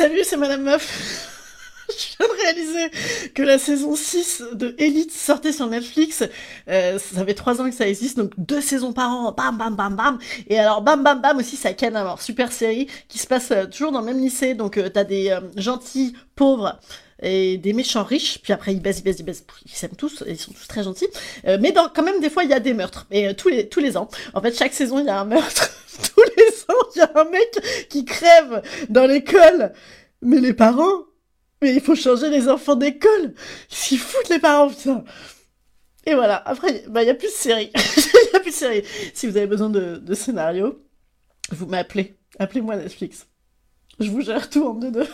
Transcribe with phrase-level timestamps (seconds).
[0.00, 1.28] Salut, c'est Madame Meuf.
[1.90, 2.90] Je viens de réaliser
[3.34, 6.24] que la saison 6 de Elite sortait sur Netflix.
[6.68, 9.76] Euh, ça fait trois ans que ça existe, donc deux saisons par an, bam bam
[9.76, 10.18] bam bam.
[10.48, 13.66] Et alors bam bam bam aussi, ça canne alors super série qui se passe euh,
[13.66, 14.54] toujours dans le même lycée.
[14.54, 16.80] Donc euh, t'as des gentils pauvres
[17.20, 20.24] et des méchants riches, puis après ils baissent, ils baissent, ils baissent, ils s'aiment tous,
[20.26, 21.08] ils sont tous très gentils.
[21.44, 24.08] Mais quand même des fois il y a des meurtres, et tous les ans.
[24.32, 25.70] En fait chaque saison il y a un meurtre.
[26.94, 29.72] il y a un mec qui crève dans l'école.
[30.22, 31.04] Mais les parents,
[31.62, 33.34] mais il faut changer les enfants d'école.
[33.70, 35.04] Ils s'y foutent les parents putain.
[36.06, 36.36] Et voilà.
[36.36, 37.70] Après bah il y a plus de série.
[37.76, 38.84] Il a plus de série.
[39.14, 40.82] Si vous avez besoin de, de scénario,
[41.50, 42.16] vous m'appelez.
[42.38, 43.26] Appelez-moi Netflix.
[43.98, 45.06] Je vous gère tout en deux deux.